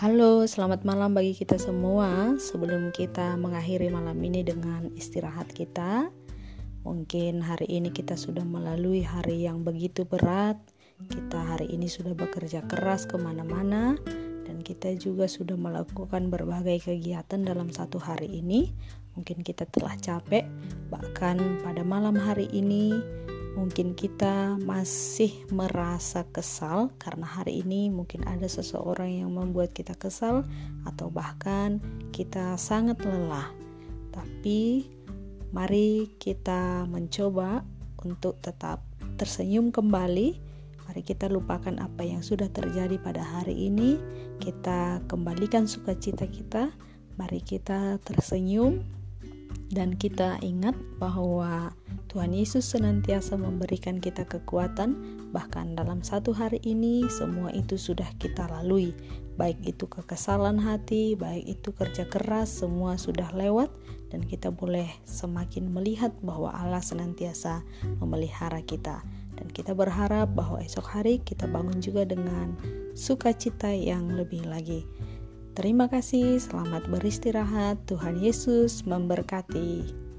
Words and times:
Halo, 0.00 0.48
selamat 0.48 0.88
malam 0.88 1.12
bagi 1.12 1.36
kita 1.36 1.60
semua. 1.60 2.32
Sebelum 2.40 2.88
kita 2.88 3.36
mengakhiri 3.36 3.92
malam 3.92 4.16
ini 4.24 4.40
dengan 4.40 4.88
istirahat 4.96 5.52
kita, 5.52 6.08
mungkin 6.88 7.44
hari 7.44 7.68
ini 7.68 7.92
kita 7.92 8.16
sudah 8.16 8.40
melalui 8.40 9.04
hari 9.04 9.44
yang 9.44 9.60
begitu 9.60 10.08
berat. 10.08 10.56
Kita 11.04 11.52
hari 11.52 11.68
ini 11.76 11.84
sudah 11.84 12.16
bekerja 12.16 12.64
keras 12.64 13.04
ke 13.04 13.20
mana-mana, 13.20 13.92
dan 14.48 14.64
kita 14.64 14.96
juga 14.96 15.28
sudah 15.28 15.60
melakukan 15.60 16.32
berbagai 16.32 16.80
kegiatan 16.80 17.44
dalam 17.44 17.68
satu 17.68 18.00
hari 18.00 18.40
ini. 18.40 18.72
Mungkin 19.20 19.44
kita 19.44 19.68
telah 19.68 20.00
capek, 20.00 20.48
bahkan 20.88 21.60
pada 21.60 21.84
malam 21.84 22.16
hari 22.16 22.48
ini 22.56 22.96
mungkin 23.58 23.98
kita 23.98 24.58
masih 24.62 25.34
merasa 25.50 26.22
kesal 26.30 26.94
karena 27.02 27.26
hari 27.26 27.66
ini 27.66 27.90
mungkin 27.90 28.22
ada 28.26 28.46
seseorang 28.46 29.24
yang 29.24 29.30
membuat 29.34 29.74
kita 29.74 29.98
kesal 29.98 30.46
atau 30.86 31.10
bahkan 31.10 31.82
kita 32.14 32.54
sangat 32.54 33.02
lelah. 33.02 33.50
Tapi 34.14 34.86
mari 35.50 36.14
kita 36.18 36.86
mencoba 36.86 37.66
untuk 38.02 38.38
tetap 38.38 38.82
tersenyum 39.18 39.74
kembali. 39.74 40.38
Mari 40.90 41.02
kita 41.06 41.30
lupakan 41.30 41.78
apa 41.78 42.02
yang 42.02 42.22
sudah 42.22 42.50
terjadi 42.50 42.98
pada 42.98 43.22
hari 43.22 43.70
ini. 43.70 43.98
Kita 44.42 45.02
kembalikan 45.06 45.70
sukacita 45.70 46.26
kita. 46.26 46.74
Mari 47.14 47.44
kita 47.44 48.00
tersenyum 48.02 48.99
dan 49.70 49.94
kita 49.94 50.42
ingat 50.42 50.74
bahwa 50.98 51.70
Tuhan 52.10 52.34
Yesus 52.34 52.66
senantiasa 52.66 53.38
memberikan 53.38 54.02
kita 54.02 54.26
kekuatan, 54.26 54.98
bahkan 55.30 55.78
dalam 55.78 56.02
satu 56.02 56.34
hari 56.34 56.58
ini 56.66 57.06
semua 57.06 57.54
itu 57.54 57.78
sudah 57.78 58.10
kita 58.18 58.50
lalui, 58.50 58.90
baik 59.38 59.62
itu 59.62 59.86
kekesalan 59.86 60.58
hati, 60.58 61.14
baik 61.14 61.46
itu 61.46 61.70
kerja 61.70 62.02
keras, 62.10 62.50
semua 62.50 62.98
sudah 62.98 63.30
lewat, 63.30 63.70
dan 64.10 64.26
kita 64.26 64.50
boleh 64.50 64.90
semakin 65.06 65.70
melihat 65.70 66.10
bahwa 66.26 66.50
Allah 66.50 66.82
senantiasa 66.82 67.62
memelihara 68.02 68.58
kita. 68.66 69.06
Dan 69.38 69.46
kita 69.54 69.72
berharap 69.72 70.34
bahwa 70.34 70.58
esok 70.60 70.84
hari 70.84 71.22
kita 71.22 71.46
bangun 71.46 71.78
juga 71.78 72.02
dengan 72.04 72.58
sukacita 72.98 73.70
yang 73.70 74.10
lebih 74.18 74.44
lagi. 74.50 74.82
Terima 75.50 75.90
kasih, 75.90 76.38
selamat 76.38 76.86
beristirahat. 76.86 77.82
Tuhan 77.90 78.22
Yesus 78.22 78.86
memberkati. 78.86 80.09